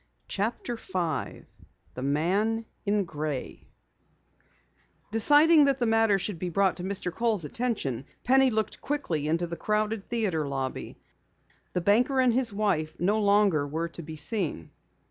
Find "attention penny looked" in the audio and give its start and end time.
7.45-8.81